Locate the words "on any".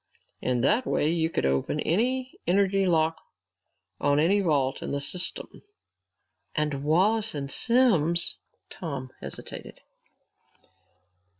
3.99-4.39